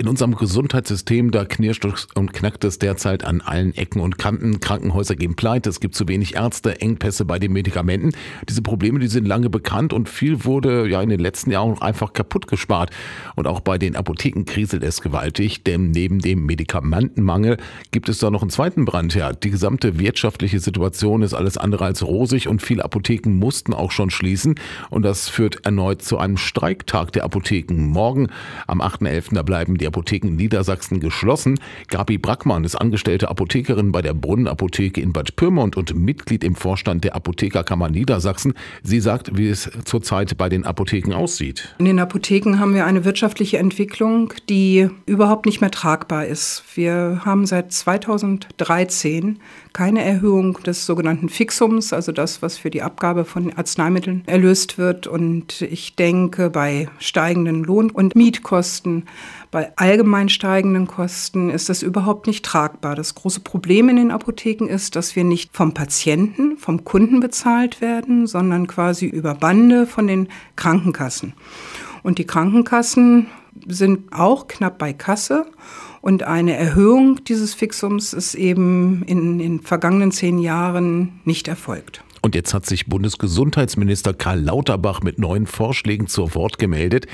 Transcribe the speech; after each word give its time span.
In 0.00 0.08
unserem 0.08 0.34
Gesundheitssystem, 0.34 1.30
da 1.30 1.44
knirscht 1.44 1.84
und 2.14 2.32
knackt 2.32 2.64
es 2.64 2.78
derzeit 2.78 3.22
an 3.22 3.42
allen 3.42 3.74
Ecken 3.74 4.00
und 4.00 4.16
Kanten. 4.16 4.58
Krankenhäuser 4.58 5.14
gehen 5.14 5.34
pleite, 5.34 5.68
es 5.68 5.78
gibt 5.78 5.94
zu 5.94 6.08
wenig 6.08 6.36
Ärzte, 6.36 6.80
Engpässe 6.80 7.26
bei 7.26 7.38
den 7.38 7.52
Medikamenten. 7.52 8.12
Diese 8.48 8.62
Probleme, 8.62 8.98
die 8.98 9.08
sind 9.08 9.28
lange 9.28 9.50
bekannt 9.50 9.92
und 9.92 10.08
viel 10.08 10.46
wurde 10.46 10.88
ja 10.88 11.02
in 11.02 11.10
den 11.10 11.20
letzten 11.20 11.50
Jahren 11.50 11.82
einfach 11.82 12.14
kaputt 12.14 12.46
gespart. 12.46 12.88
Und 13.36 13.46
auch 13.46 13.60
bei 13.60 13.76
den 13.76 13.94
Apotheken 13.94 14.44
kriselt 14.46 14.82
es 14.84 15.02
gewaltig, 15.02 15.64
denn 15.64 15.90
neben 15.90 16.20
dem 16.20 16.46
Medikamentenmangel 16.46 17.58
gibt 17.90 18.08
es 18.08 18.20
da 18.20 18.30
noch 18.30 18.40
einen 18.40 18.50
zweiten 18.50 18.86
Brandherd. 18.86 19.44
Die 19.44 19.50
gesamte 19.50 19.98
wirtschaftliche 19.98 20.60
Situation 20.60 21.20
ist 21.20 21.34
alles 21.34 21.58
andere 21.58 21.84
als 21.84 22.02
rosig 22.02 22.48
und 22.48 22.62
viele 22.62 22.86
Apotheken 22.86 23.32
mussten 23.32 23.74
auch 23.74 23.90
schon 23.90 24.08
schließen. 24.08 24.54
Und 24.88 25.02
das 25.02 25.28
führt 25.28 25.66
erneut 25.66 26.00
zu 26.00 26.16
einem 26.16 26.38
Streiktag 26.38 27.12
der 27.12 27.24
Apotheken. 27.24 27.74
Morgen 27.74 28.28
am 28.66 28.80
8.11. 28.80 29.34
da 29.34 29.42
bleiben 29.42 29.76
die 29.76 29.89
Apotheken 29.90 30.36
Niedersachsen 30.36 31.00
geschlossen. 31.00 31.58
Gabi 31.88 32.16
Brackmann 32.16 32.62
ist 32.62 32.76
angestellte 32.76 33.28
Apothekerin 33.28 33.90
bei 33.90 34.02
der 34.02 34.14
Brunnenapotheke 34.14 35.00
in 35.00 35.12
Bad 35.12 35.34
Pyrmont 35.34 35.76
und 35.76 35.96
Mitglied 35.96 36.44
im 36.44 36.54
Vorstand 36.54 37.02
der 37.02 37.16
Apothekerkammer 37.16 37.88
Niedersachsen. 37.88 38.54
Sie 38.84 39.00
sagt, 39.00 39.36
wie 39.36 39.48
es 39.48 39.68
zurzeit 39.84 40.38
bei 40.38 40.48
den 40.48 40.64
Apotheken 40.64 41.12
aussieht. 41.12 41.74
In 41.78 41.86
den 41.86 41.98
Apotheken 41.98 42.60
haben 42.60 42.72
wir 42.74 42.86
eine 42.86 43.04
wirtschaftliche 43.04 43.58
Entwicklung, 43.58 44.32
die 44.48 44.88
überhaupt 45.06 45.46
nicht 45.46 45.60
mehr 45.60 45.72
tragbar 45.72 46.24
ist. 46.24 46.62
Wir 46.76 47.22
haben 47.24 47.46
seit 47.46 47.72
2013 47.72 49.40
keine 49.72 50.04
Erhöhung 50.04 50.54
des 50.64 50.86
sogenannten 50.86 51.28
Fixums, 51.28 51.92
also 51.92 52.12
das, 52.12 52.42
was 52.42 52.58
für 52.58 52.70
die 52.70 52.82
Abgabe 52.82 53.24
von 53.24 53.52
Arzneimitteln 53.52 54.22
erlöst 54.26 54.78
wird. 54.78 55.08
Und 55.08 55.62
ich 55.62 55.96
denke, 55.96 56.48
bei 56.48 56.88
steigenden 57.00 57.64
Lohn- 57.64 57.90
und 57.90 58.14
Mietkosten, 58.14 59.06
bei 59.50 59.69
allgemein 59.76 60.28
steigenden 60.28 60.86
Kosten 60.86 61.50
ist 61.50 61.68
das 61.68 61.82
überhaupt 61.82 62.26
nicht 62.26 62.44
tragbar. 62.44 62.94
Das 62.94 63.14
große 63.14 63.40
Problem 63.40 63.88
in 63.88 63.96
den 63.96 64.10
Apotheken 64.10 64.66
ist, 64.66 64.96
dass 64.96 65.16
wir 65.16 65.24
nicht 65.24 65.54
vom 65.56 65.74
Patienten, 65.74 66.56
vom 66.56 66.84
Kunden 66.84 67.20
bezahlt 67.20 67.80
werden, 67.80 68.26
sondern 68.26 68.66
quasi 68.66 69.06
über 69.06 69.34
Bande 69.34 69.86
von 69.86 70.06
den 70.06 70.28
Krankenkassen. 70.56 71.34
Und 72.02 72.18
die 72.18 72.26
Krankenkassen 72.26 73.26
sind 73.66 74.12
auch 74.12 74.48
knapp 74.48 74.78
bei 74.78 74.92
Kasse. 74.92 75.46
Und 76.00 76.22
eine 76.22 76.56
Erhöhung 76.56 77.22
dieses 77.24 77.52
Fixums 77.54 78.12
ist 78.12 78.34
eben 78.34 79.02
in 79.02 79.38
den 79.38 79.60
vergangenen 79.60 80.12
zehn 80.12 80.38
Jahren 80.38 81.20
nicht 81.24 81.46
erfolgt. 81.46 82.02
Und 82.22 82.34
jetzt 82.34 82.52
hat 82.52 82.66
sich 82.66 82.86
Bundesgesundheitsminister 82.86 84.12
Karl 84.12 84.40
Lauterbach 84.40 85.00
mit 85.00 85.18
neuen 85.18 85.46
Vorschlägen 85.46 86.06
zur 86.06 86.34
Wort 86.34 86.58
gemeldet. 86.58 87.06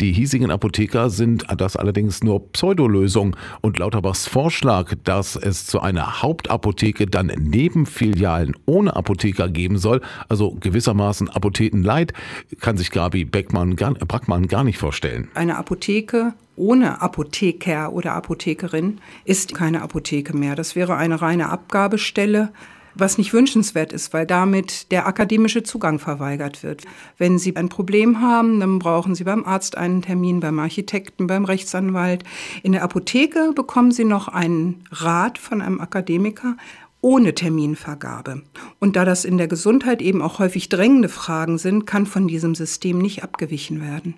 Die 0.00 0.12
hiesigen 0.12 0.50
Apotheker 0.50 1.10
sind 1.10 1.46
das 1.56 1.76
allerdings 1.76 2.22
nur 2.22 2.52
Pseudolösung. 2.52 3.36
Und 3.60 3.78
Lauterbachs 3.78 4.26
Vorschlag, 4.26 4.94
dass 5.04 5.36
es 5.36 5.66
zu 5.66 5.80
einer 5.80 6.22
Hauptapotheke 6.22 7.06
dann 7.06 7.26
Nebenfilialen 7.26 8.56
ohne 8.64 8.96
Apotheker 8.96 9.48
geben 9.48 9.76
soll, 9.78 10.00
also 10.28 10.56
gewissermaßen 10.58 11.28
Apotheken 11.28 11.82
Light, 11.82 12.14
kann 12.60 12.78
sich 12.78 12.90
Gabi 12.90 13.24
Beckmann, 13.24 13.76
Brackmann 13.76 14.48
gar 14.48 14.64
nicht 14.64 14.78
vorstellen. 14.78 15.28
Eine 15.34 15.58
Apotheke 15.58 16.32
ohne 16.56 17.02
Apotheker 17.02 17.92
oder 17.92 18.14
Apothekerin 18.14 18.98
ist 19.26 19.54
keine 19.54 19.82
Apotheke 19.82 20.34
mehr. 20.34 20.54
Das 20.54 20.74
wäre 20.74 20.96
eine 20.96 21.20
reine 21.20 21.50
Abgabestelle 21.50 22.50
was 22.98 23.18
nicht 23.18 23.32
wünschenswert 23.32 23.92
ist, 23.92 24.12
weil 24.12 24.26
damit 24.26 24.90
der 24.90 25.06
akademische 25.06 25.62
Zugang 25.62 25.98
verweigert 25.98 26.62
wird. 26.62 26.82
Wenn 27.18 27.38
Sie 27.38 27.56
ein 27.56 27.68
Problem 27.68 28.20
haben, 28.20 28.60
dann 28.60 28.78
brauchen 28.78 29.14
Sie 29.14 29.24
beim 29.24 29.44
Arzt 29.44 29.76
einen 29.76 30.02
Termin, 30.02 30.40
beim 30.40 30.58
Architekten, 30.58 31.26
beim 31.26 31.44
Rechtsanwalt. 31.44 32.24
In 32.62 32.72
der 32.72 32.82
Apotheke 32.82 33.52
bekommen 33.54 33.90
Sie 33.90 34.04
noch 34.04 34.28
einen 34.28 34.84
Rat 34.90 35.38
von 35.38 35.60
einem 35.60 35.80
Akademiker 35.80 36.56
ohne 37.06 37.34
Terminvergabe. 37.34 38.42
Und 38.80 38.96
da 38.96 39.04
das 39.04 39.24
in 39.24 39.38
der 39.38 39.46
Gesundheit 39.46 40.02
eben 40.02 40.20
auch 40.20 40.40
häufig 40.40 40.68
drängende 40.68 41.08
Fragen 41.08 41.56
sind, 41.56 41.86
kann 41.86 42.04
von 42.04 42.26
diesem 42.26 42.56
System 42.56 42.98
nicht 42.98 43.22
abgewichen 43.22 43.80
werden. 43.80 44.14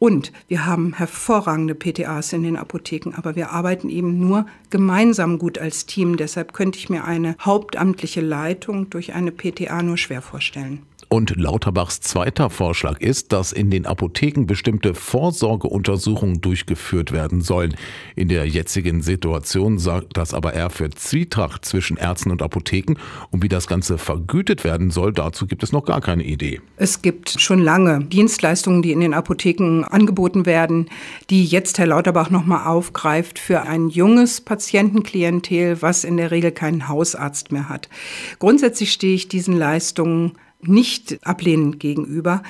Und 0.00 0.32
wir 0.48 0.66
haben 0.66 0.92
hervorragende 0.92 1.76
PTAs 1.76 2.32
in 2.32 2.42
den 2.42 2.56
Apotheken, 2.56 3.14
aber 3.14 3.36
wir 3.36 3.52
arbeiten 3.52 3.88
eben 3.88 4.18
nur 4.18 4.46
gemeinsam 4.70 5.38
gut 5.38 5.56
als 5.56 5.86
Team. 5.86 6.16
Deshalb 6.16 6.52
könnte 6.52 6.80
ich 6.80 6.90
mir 6.90 7.04
eine 7.04 7.36
hauptamtliche 7.40 8.20
Leitung 8.20 8.90
durch 8.90 9.14
eine 9.14 9.30
PTA 9.30 9.80
nur 9.84 9.96
schwer 9.96 10.20
vorstellen. 10.20 10.82
Und 11.12 11.36
Lauterbachs 11.36 12.00
zweiter 12.00 12.48
Vorschlag 12.48 12.98
ist, 12.98 13.34
dass 13.34 13.52
in 13.52 13.68
den 13.68 13.84
Apotheken 13.84 14.46
bestimmte 14.46 14.94
Vorsorgeuntersuchungen 14.94 16.40
durchgeführt 16.40 17.12
werden 17.12 17.42
sollen. 17.42 17.76
In 18.16 18.30
der 18.30 18.48
jetzigen 18.48 19.02
Situation 19.02 19.78
sorgt 19.78 20.16
das 20.16 20.32
aber 20.32 20.54
eher 20.54 20.70
für 20.70 20.88
Zwietracht 20.88 21.66
zwischen 21.66 21.98
Ärzten 21.98 22.30
und 22.30 22.40
Apotheken. 22.40 22.94
Und 23.30 23.42
wie 23.42 23.50
das 23.50 23.66
Ganze 23.66 23.98
vergütet 23.98 24.64
werden 24.64 24.90
soll, 24.90 25.12
dazu 25.12 25.46
gibt 25.46 25.62
es 25.62 25.70
noch 25.70 25.84
gar 25.84 26.00
keine 26.00 26.24
Idee. 26.24 26.62
Es 26.78 27.02
gibt 27.02 27.38
schon 27.38 27.58
lange 27.60 28.02
Dienstleistungen, 28.06 28.80
die 28.80 28.92
in 28.92 29.00
den 29.00 29.12
Apotheken 29.12 29.84
angeboten 29.84 30.46
werden, 30.46 30.88
die 31.28 31.44
jetzt 31.44 31.78
Herr 31.78 31.88
Lauterbach 31.88 32.30
nochmal 32.30 32.66
aufgreift 32.66 33.38
für 33.38 33.60
ein 33.60 33.90
junges 33.90 34.40
Patientenklientel, 34.40 35.82
was 35.82 36.04
in 36.04 36.16
der 36.16 36.30
Regel 36.30 36.52
keinen 36.52 36.88
Hausarzt 36.88 37.52
mehr 37.52 37.68
hat. 37.68 37.90
Grundsätzlich 38.38 38.92
stehe 38.92 39.14
ich 39.14 39.28
diesen 39.28 39.58
Leistungen 39.58 40.32
nicht 40.62 41.18
ablehnend 41.26 41.80
gegenüber. 41.80 42.42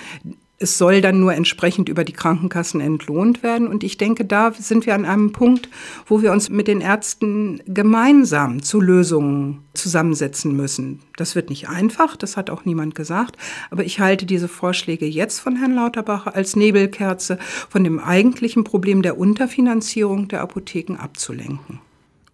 Es 0.58 0.78
soll 0.78 1.00
dann 1.00 1.18
nur 1.18 1.34
entsprechend 1.34 1.88
über 1.88 2.04
die 2.04 2.12
Krankenkassen 2.12 2.80
entlohnt 2.80 3.42
werden. 3.42 3.66
Und 3.66 3.82
ich 3.82 3.96
denke, 3.96 4.24
da 4.24 4.52
sind 4.52 4.86
wir 4.86 4.94
an 4.94 5.04
einem 5.04 5.32
Punkt, 5.32 5.68
wo 6.06 6.22
wir 6.22 6.30
uns 6.30 6.50
mit 6.50 6.68
den 6.68 6.80
Ärzten 6.80 7.60
gemeinsam 7.66 8.62
zu 8.62 8.80
Lösungen 8.80 9.64
zusammensetzen 9.74 10.54
müssen. 10.54 11.00
Das 11.16 11.34
wird 11.34 11.50
nicht 11.50 11.68
einfach, 11.68 12.14
das 12.16 12.36
hat 12.36 12.48
auch 12.48 12.64
niemand 12.64 12.94
gesagt. 12.94 13.36
Aber 13.70 13.82
ich 13.82 13.98
halte 13.98 14.24
diese 14.24 14.46
Vorschläge 14.46 15.06
jetzt 15.06 15.40
von 15.40 15.56
Herrn 15.56 15.74
Lauterbach 15.74 16.26
als 16.28 16.54
Nebelkerze 16.54 17.38
von 17.68 17.82
dem 17.82 17.98
eigentlichen 17.98 18.62
Problem 18.62 19.02
der 19.02 19.18
Unterfinanzierung 19.18 20.28
der 20.28 20.42
Apotheken 20.42 20.94
abzulenken. 20.96 21.80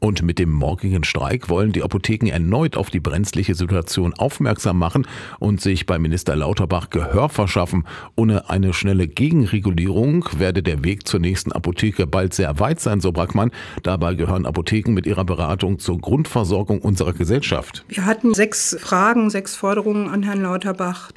Und 0.01 0.23
mit 0.23 0.39
dem 0.39 0.53
morgigen 0.53 1.03
Streik 1.03 1.49
wollen 1.49 1.73
die 1.73 1.83
Apotheken 1.83 2.31
erneut 2.31 2.77
auf 2.77 2.89
die 2.89 3.01
brenzliche 3.01 3.57
Situation 3.57 4.15
aufmerksam 4.15 4.79
machen 4.79 5.09
und 5.41 5.61
sich 5.61 5.87
bei 5.87 5.99
Minister 5.99 6.37
Lauterbach 6.37 6.91
Gehör 6.91 7.29
verschaffen. 7.29 7.85
Ohne 8.15 8.49
eine 8.49 8.73
schnelle 8.73 9.09
Gegenregulierung 9.09 10.25
werde 10.37 10.63
der 10.63 10.85
Weg 10.85 11.09
zur 11.09 11.19
nächsten 11.19 11.51
Apotheke 11.51 12.07
bald 12.07 12.33
sehr 12.33 12.61
weit 12.61 12.79
sein, 12.79 13.01
so 13.01 13.11
Brackmann. 13.11 13.51
Dabei 13.83 14.15
gehören 14.15 14.47
Apotheken 14.47 14.93
mit 14.93 15.05
ihrer 15.05 15.25
Beratung 15.25 15.81
zur 15.81 15.99
Grundversorgung 15.99 16.79
unserer 16.81 17.13
Gesellschaft. 17.13 17.85
Wir 17.89 18.07
hatten 18.07 18.35
sechs 18.35 18.77
Fragen, 18.81 19.31
sechs 19.31 19.57
Forderungen 19.57 20.09
an 20.09 20.23
Herrn 20.23 20.43
Lauterbach. 20.43 21.11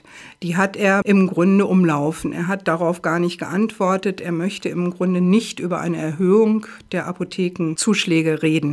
Die 0.44 0.58
hat 0.58 0.76
er 0.76 1.02
im 1.06 1.28
Grunde 1.28 1.68
umlaufen. 1.68 2.34
Er 2.34 2.48
hat 2.48 2.68
darauf 2.68 3.04
gar 3.04 3.20
nicht 3.20 3.38
geantwortet. 3.38 4.22
Er 4.22 4.32
möchte 4.32 4.70
im 4.70 4.90
Grunde 4.90 5.22
nicht 5.22 5.60
über 5.60 5.80
eine 5.80 5.98
Erhöhung 5.98 6.66
der 6.92 7.06
Apothekenzuschläge 7.06 8.42
reden. 8.42 8.71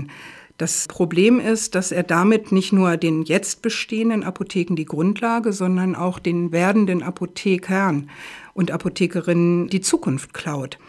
Das 0.58 0.88
Problem 0.88 1.38
ist, 1.38 1.76
dass 1.76 1.92
er 1.92 2.02
damit 2.02 2.50
nicht 2.50 2.72
nur 2.72 2.96
den 2.96 3.22
jetzt 3.22 3.62
bestehenden 3.62 4.24
Apotheken 4.24 4.74
die 4.74 4.86
Grundlage, 4.86 5.52
sondern 5.52 5.94
auch 5.94 6.18
den 6.18 6.50
werdenden 6.50 7.04
Apothekern 7.04 8.10
und 8.54 8.72
Apothekerinnen 8.72 9.68
die 9.68 9.80
Zukunft 9.80 10.34
klaut. 10.34 10.80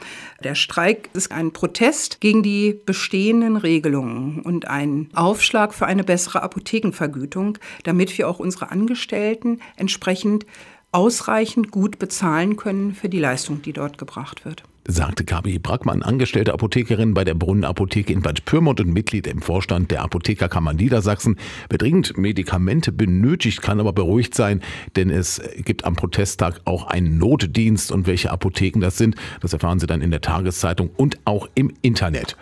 Der 0.44 0.56
Streik 0.56 1.12
ist 1.14 1.32
ein 1.32 1.54
Protest 1.54 2.20
gegen 2.20 2.42
die 2.42 2.82
bestehenden 2.84 3.58
Regelungen 3.58 4.42
und 4.42 4.68
ein 4.68 5.12
Aufschlag 5.14 5.76
für 5.76 5.86
eine 5.86 6.04
bessere 6.04 6.42
Apothekenvergütung, 6.42 7.60
damit 7.84 8.18
wir 8.18 8.28
auch 8.28 8.40
unsere 8.40 8.72
Angestellten 8.72 9.60
entsprechend 9.78 10.48
ausreichend 10.92 11.70
gut 11.70 12.00
bezahlen 12.00 12.58
können 12.58 12.96
für 12.96 13.08
die 13.08 13.20
Leistung, 13.20 13.62
die 13.62 13.74
dort 13.74 14.00
gebracht 14.00 14.46
wird 14.46 14.64
sagte 14.90 15.24
Gabi 15.24 15.60
Brackmann, 15.60 16.02
angestellte 16.02 16.54
Apothekerin 16.54 17.14
bei 17.14 17.24
der 17.24 17.36
Brunnenapotheke 17.36 18.12
in 18.12 18.22
Bad 18.22 18.46
Pyrmont 18.46 18.82
und 18.82 18.92
Mitglied 18.92 19.28
im 19.28 19.42
Vorstand 19.42 19.92
der 19.92 20.02
Apothekerkammer 20.02 20.74
Niedersachsen. 20.74 21.38
Wer 21.70 21.78
dringend 21.78 22.18
Medikamente 22.18 22.92
benötigt, 22.92 23.62
kann 23.62 23.80
aber 23.80 23.94
beruhigt 23.94 24.34
sein, 24.34 24.62
denn 24.96 25.10
es 25.10 25.42
gibt 25.64 25.86
am 25.86 25.96
Protesttag 25.96 26.62
auch 26.66 26.88
einen 26.88 27.20
Notdienst 27.20 27.92
und 27.92 28.08
welche 28.08 28.32
Apotheken 28.32 28.82
das 28.82 28.98
sind, 28.98 29.16
das 29.42 29.54
erfahren 29.54 29.80
Sie 29.80 29.88
dann 29.88 30.02
in 30.02 30.12
der 30.12 30.22
Tageszeitung 30.22 30.90
und 30.98 31.20
auch 31.26 31.48
im 31.54 31.72
Internet. 31.82 32.36